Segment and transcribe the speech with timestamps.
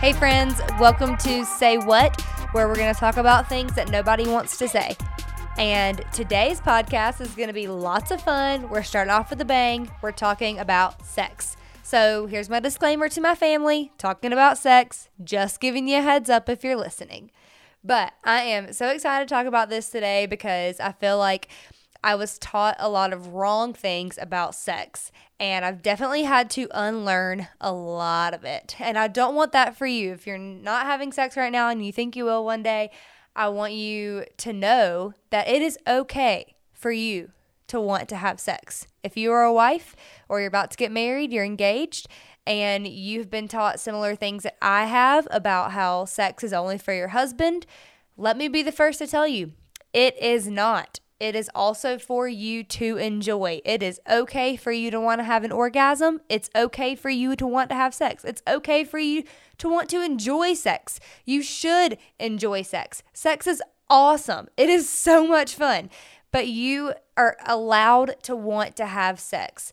[0.00, 2.20] Hey, friends, welcome to Say What,
[2.52, 4.96] where we're going to talk about things that nobody wants to say.
[5.58, 8.70] And today's podcast is going to be lots of fun.
[8.70, 9.90] We're starting off with a bang.
[10.00, 11.56] We're talking about sex.
[11.82, 16.30] So here's my disclaimer to my family talking about sex, just giving you a heads
[16.30, 17.32] up if you're listening.
[17.82, 21.48] But I am so excited to talk about this today because I feel like
[22.02, 26.68] I was taught a lot of wrong things about sex, and I've definitely had to
[26.72, 28.76] unlearn a lot of it.
[28.78, 30.12] And I don't want that for you.
[30.12, 32.90] If you're not having sex right now and you think you will one day,
[33.34, 37.30] I want you to know that it is okay for you
[37.66, 38.86] to want to have sex.
[39.02, 39.94] If you are a wife
[40.28, 42.08] or you're about to get married, you're engaged,
[42.46, 46.94] and you've been taught similar things that I have about how sex is only for
[46.94, 47.66] your husband,
[48.16, 49.52] let me be the first to tell you
[49.92, 53.60] it is not it is also for you to enjoy.
[53.64, 56.20] It is okay for you to want to have an orgasm.
[56.28, 58.24] It's okay for you to want to have sex.
[58.24, 59.24] It's okay for you
[59.58, 61.00] to want to enjoy sex.
[61.24, 63.02] You should enjoy sex.
[63.12, 65.90] Sex is awesome, it is so much fun,
[66.30, 69.72] but you are allowed to want to have sex.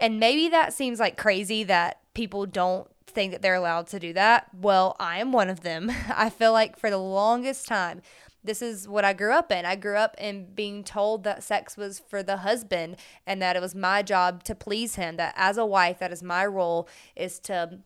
[0.00, 4.12] And maybe that seems like crazy that people don't think that they're allowed to do
[4.14, 4.48] that.
[4.54, 5.92] Well, I am one of them.
[6.14, 8.02] I feel like for the longest time,
[8.44, 9.64] this is what I grew up in.
[9.64, 13.62] I grew up in being told that sex was for the husband and that it
[13.62, 17.38] was my job to please him, that as a wife, that is my role is
[17.40, 17.78] to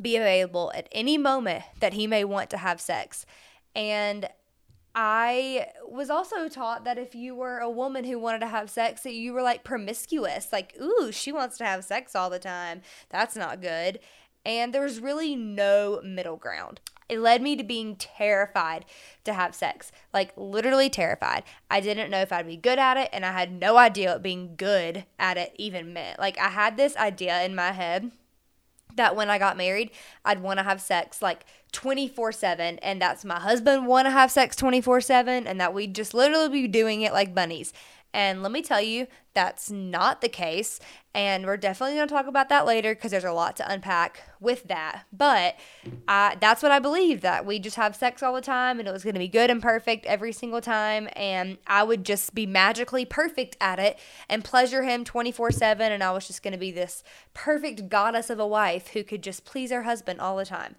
[0.00, 3.26] be available at any moment that he may want to have sex.
[3.74, 4.28] And
[4.94, 9.02] I was also taught that if you were a woman who wanted to have sex,
[9.02, 10.52] that you were like promiscuous.
[10.52, 12.82] Like, ooh, she wants to have sex all the time.
[13.10, 14.00] That's not good.
[14.44, 16.80] And there was really no middle ground.
[17.10, 18.84] It led me to being terrified
[19.24, 21.42] to have sex, like literally terrified.
[21.68, 24.22] I didn't know if I'd be good at it, and I had no idea what
[24.22, 26.20] being good at it even meant.
[26.20, 28.12] Like, I had this idea in my head
[28.94, 29.90] that when I got married,
[30.24, 34.30] I'd want to have sex like 24 7, and that's my husband want to have
[34.30, 37.72] sex 24 7, and that we'd just literally be doing it like bunnies.
[38.12, 40.80] And let me tell you, that's not the case.
[41.14, 44.22] And we're definitely going to talk about that later because there's a lot to unpack
[44.40, 45.04] with that.
[45.12, 45.56] But
[46.08, 48.92] I, that's what I believed that we just have sex all the time and it
[48.92, 51.08] was going to be good and perfect every single time.
[51.14, 53.98] And I would just be magically perfect at it
[54.28, 55.92] and pleasure him 24 7.
[55.92, 59.22] And I was just going to be this perfect goddess of a wife who could
[59.22, 60.74] just please her husband all the time.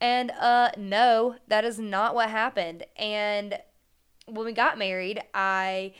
[0.00, 2.84] And uh, no, that is not what happened.
[2.96, 3.58] And
[4.26, 5.94] when we got married, I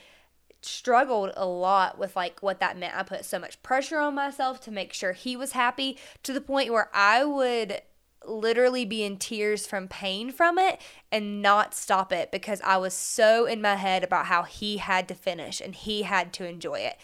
[0.60, 2.96] struggled a lot with like what that meant.
[2.96, 6.40] I put so much pressure on myself to make sure he was happy to the
[6.40, 7.82] point where I would
[8.26, 10.80] literally be in tears from pain from it
[11.10, 15.08] and not stop it because I was so in my head about how he had
[15.08, 16.96] to finish and he had to enjoy it.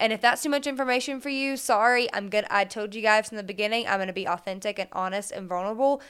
[0.00, 2.12] And if that's too much information for you, sorry.
[2.12, 2.44] I'm good.
[2.50, 6.02] I told you guys from the beginning, I'm to be authentic and honest and vulnerable.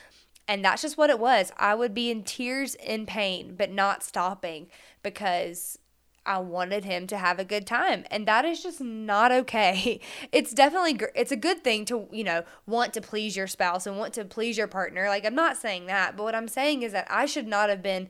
[0.48, 1.52] And that's just what it was.
[1.58, 4.68] I would be in tears in pain, but not stopping
[5.02, 5.78] because
[6.24, 10.00] I wanted him to have a good time and that is just not okay.
[10.32, 13.98] It's definitely it's a good thing to, you know, want to please your spouse and
[13.98, 15.08] want to please your partner.
[15.08, 17.82] Like I'm not saying that, but what I'm saying is that I should not have
[17.82, 18.08] been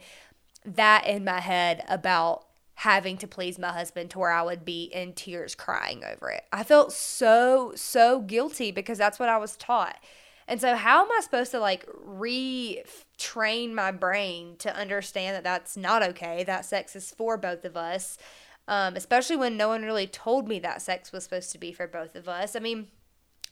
[0.65, 2.47] that in my head about
[2.77, 6.45] having to please my husband to where I would be in tears crying over it.
[6.53, 9.99] I felt so so guilty because that's what I was taught.
[10.49, 15.77] And so, how am I supposed to like retrain my brain to understand that that's
[15.77, 18.19] not okay, that sex is for both of us,
[18.69, 21.87] um, especially when no one really told me that sex was supposed to be for
[21.87, 22.57] both of us?
[22.57, 22.89] I mean,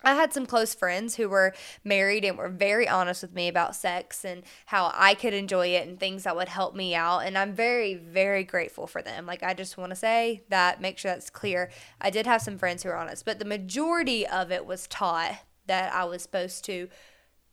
[0.03, 3.77] I had some close friends who were married and were very honest with me about
[3.77, 7.21] sex and how I could enjoy it and things that would help me out.
[7.21, 9.27] And I'm very, very grateful for them.
[9.27, 11.71] Like, I just want to say that, make sure that's clear.
[12.01, 15.35] I did have some friends who were honest, but the majority of it was taught
[15.71, 16.89] that I was supposed to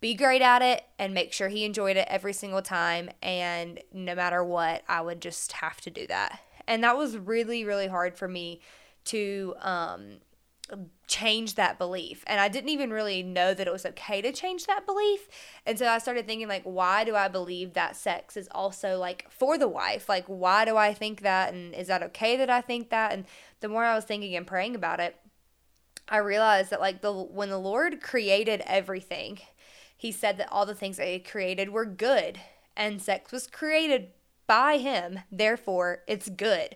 [0.01, 3.11] be great at it and make sure he enjoyed it every single time.
[3.22, 6.40] And no matter what, I would just have to do that.
[6.67, 8.59] And that was really, really hard for me
[9.05, 10.17] to um,
[11.05, 12.23] change that belief.
[12.25, 15.28] And I didn't even really know that it was okay to change that belief.
[15.64, 19.28] And so I started thinking, like, why do I believe that sex is also like
[19.29, 20.09] for the wife?
[20.09, 21.53] Like, why do I think that?
[21.53, 23.14] And is that okay that I think that?
[23.14, 23.25] And
[23.59, 25.16] the more I was thinking and praying about it,
[26.09, 29.39] I realized that like the when the Lord created everything,
[29.95, 32.39] he said that all the things that he created were good
[32.75, 34.09] and sex was created
[34.45, 36.75] by him, therefore it's good.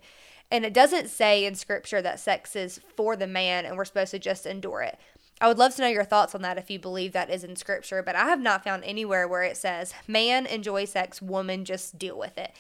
[0.49, 4.11] And it doesn't say in scripture that sex is for the man and we're supposed
[4.11, 4.99] to just endure it.
[5.39, 7.55] I would love to know your thoughts on that if you believe that is in
[7.55, 11.97] scripture, but I have not found anywhere where it says man enjoy sex, woman just
[11.97, 12.53] deal with it.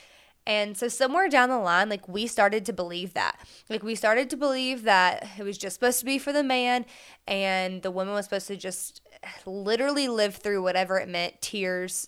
[0.45, 3.39] And so somewhere down the line, like we started to believe that.
[3.69, 6.85] Like we started to believe that it was just supposed to be for the man
[7.27, 9.01] and the woman was supposed to just
[9.45, 12.07] literally live through whatever it meant, tears,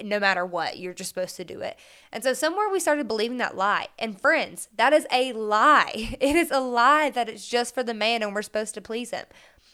[0.00, 1.78] no matter what, you're just supposed to do it.
[2.12, 3.88] And so somewhere we started believing that lie.
[3.98, 6.16] And friends, that is a lie.
[6.20, 9.10] It is a lie that it's just for the man and we're supposed to please
[9.10, 9.26] him.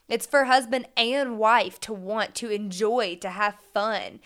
[0.09, 4.21] It's for husband and wife to want, to enjoy, to have fun.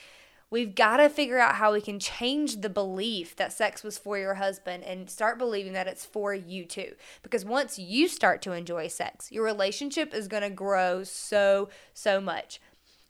[0.53, 4.19] We've got to figure out how we can change the belief that sex was for
[4.19, 6.93] your husband and start believing that it's for you too.
[7.23, 12.21] Because once you start to enjoy sex, your relationship is going to grow so, so
[12.21, 12.61] much.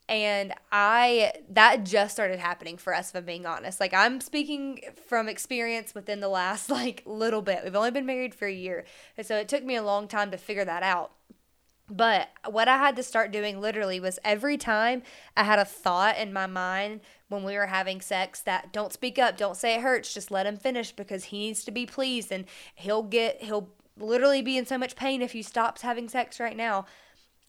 [0.08, 3.80] And I, that just started happening for us, if I'm being honest.
[3.80, 7.62] Like, I'm speaking from experience within the last, like, little bit.
[7.64, 8.84] We've only been married for a year.
[9.16, 11.10] And so it took me a long time to figure that out.
[11.94, 15.02] But what I had to start doing literally was every time
[15.36, 19.18] I had a thought in my mind when we were having sex that don't speak
[19.18, 22.32] up, don't say it hurts, just let him finish because he needs to be pleased
[22.32, 23.68] and he'll get, he'll
[23.98, 26.86] literally be in so much pain if he stops having sex right now.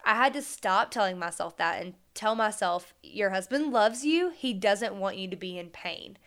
[0.04, 4.34] I had to stop telling myself that and tell myself, your husband loves you.
[4.36, 6.18] He doesn't want you to be in pain.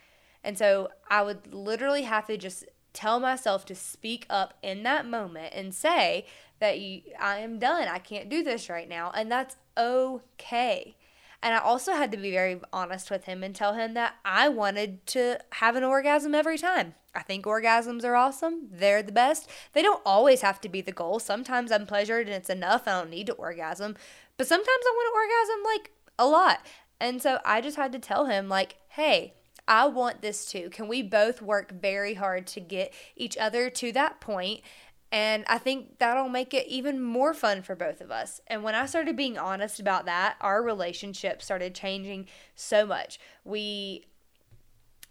[0.42, 2.64] And so I would literally have to just
[2.96, 6.26] tell myself to speak up in that moment and say
[6.58, 7.86] that you, I am done.
[7.86, 9.12] I can't do this right now.
[9.14, 10.96] And that's okay.
[11.42, 14.48] And I also had to be very honest with him and tell him that I
[14.48, 16.94] wanted to have an orgasm every time.
[17.14, 18.68] I think orgasms are awesome.
[18.70, 19.48] They're the best.
[19.74, 21.18] They don't always have to be the goal.
[21.18, 22.88] Sometimes I'm pleasured and it's enough.
[22.88, 23.96] I don't need to orgasm.
[24.38, 26.66] But sometimes I want to orgasm like a lot.
[26.98, 29.34] And so I just had to tell him, like, hey,
[29.68, 30.70] I want this too.
[30.70, 34.60] Can we both work very hard to get each other to that point?
[35.12, 38.40] And I think that'll make it even more fun for both of us.
[38.48, 43.18] And when I started being honest about that, our relationship started changing so much.
[43.44, 44.06] We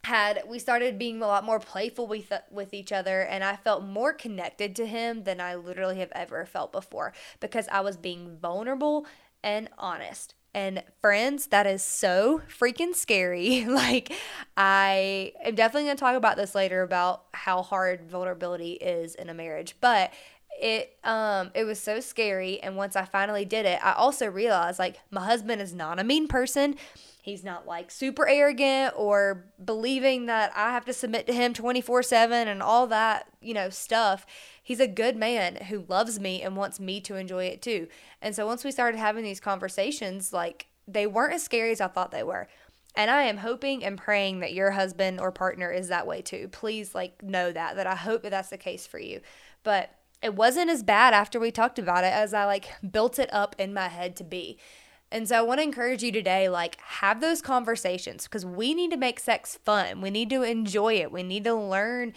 [0.03, 3.83] had we started being a lot more playful with with each other and I felt
[3.83, 8.37] more connected to him than I literally have ever felt before because I was being
[8.37, 9.07] vulnerable
[9.43, 10.35] and honest.
[10.55, 13.65] And friends, that is so freaking scary.
[13.69, 14.13] like,
[14.55, 19.27] I am definitely going to talk about this later about how hard vulnerability is in
[19.29, 19.75] a marriage.
[19.81, 20.13] But
[20.61, 24.79] it um it was so scary and once I finally did it, I also realized
[24.79, 26.75] like my husband is not a mean person.
[27.21, 32.47] He's not like super arrogant or believing that I have to submit to him 24/7
[32.47, 34.25] and all that, you know, stuff.
[34.61, 37.87] He's a good man who loves me and wants me to enjoy it too.
[38.21, 41.87] And so once we started having these conversations, like they weren't as scary as I
[41.87, 42.47] thought they were.
[42.95, 46.47] And I am hoping and praying that your husband or partner is that way too.
[46.47, 49.21] Please like know that that I hope that that's the case for you.
[49.63, 49.89] But
[50.25, 53.55] it wasn't as bad after we talked about it as I like built it up
[53.59, 54.57] in my head to be.
[55.11, 58.89] And so I want to encourage you today like have those conversations because we need
[58.89, 60.01] to make sex fun.
[60.01, 61.11] We need to enjoy it.
[61.11, 62.13] We need to learn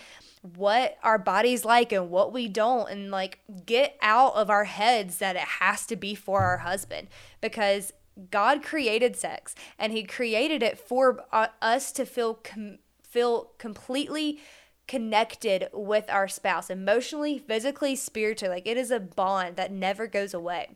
[0.57, 5.19] what our body's like and what we don't and like get out of our heads
[5.19, 7.09] that it has to be for our husband
[7.43, 7.93] because
[8.31, 14.41] God created sex and he created it for uh, us to feel com- feel completely
[14.89, 18.57] connected with our spouse emotionally, physically, spiritually.
[18.57, 20.71] Like it is a bond that never goes away.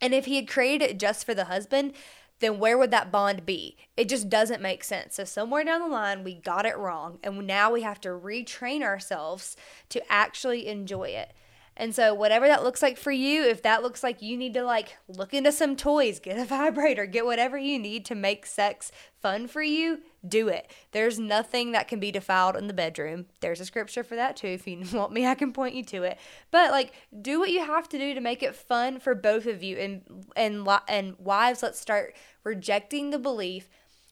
[0.00, 1.94] And if he had created it just for the husband,
[2.40, 3.76] then where would that bond be?
[3.96, 5.14] It just doesn't make sense.
[5.14, 7.18] So, somewhere down the line, we got it wrong.
[7.22, 9.56] And now we have to retrain ourselves
[9.88, 11.32] to actually enjoy it.
[11.76, 14.62] And so, whatever that looks like for you, if that looks like you need to
[14.62, 18.92] like look into some toys, get a vibrator, get whatever you need to make sex
[19.20, 20.70] fun for you, do it.
[20.92, 23.26] There's nothing that can be defiled in the bedroom.
[23.40, 24.48] There's a scripture for that too.
[24.48, 26.18] If you want me, I can point you to it.
[26.50, 29.62] But like, do what you have to do to make it fun for both of
[29.62, 29.76] you.
[29.78, 32.14] And and and wives, let's start
[32.44, 33.68] rejecting the belief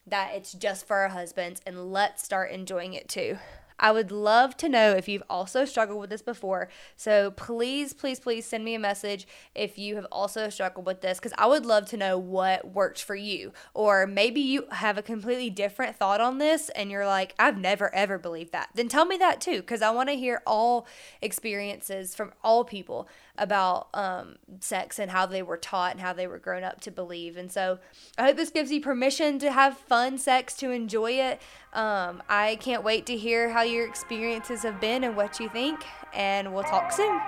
[0.07, 3.38] that it's just for our husbands, and let's start enjoying it too.
[3.83, 6.69] I would love to know if you've also struggled with this before.
[6.97, 11.19] So please, please, please send me a message if you have also struggled with this
[11.19, 13.53] because I would love to know what worked for you.
[13.75, 17.93] Or maybe you have a completely different thought on this and you're like, I've never
[17.93, 18.71] ever believed that.
[18.75, 20.87] Then tell me that too because I want to hear all
[21.21, 26.27] experiences from all people about um, sex and how they were taught and how they
[26.27, 27.37] were grown up to believe.
[27.37, 27.79] And so
[28.19, 31.41] I hope this gives you permission to have fun sex, to enjoy it.
[31.73, 35.85] Um, I can't wait to hear how your experiences have been and what you think.
[36.14, 37.21] And we'll talk soon.